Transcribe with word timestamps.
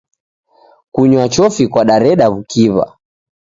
Kunywa 0.93 1.25
chofi 1.33 1.63
kwadareda 1.71 2.25
w'ukiw'a. 2.31 2.85